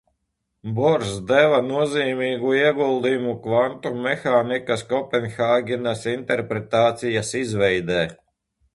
[0.77, 8.05] Bors deva nozīmīgu ieguldījumu kvantu mehānikas Kopenhāgenas interpretācijas izveidē.